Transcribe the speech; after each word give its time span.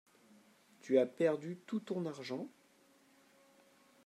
Tu 0.79 0.97
as 0.97 1.05
perdu 1.05 1.59
tout 1.67 1.79
ton 1.79 2.07
argent? 2.07 2.49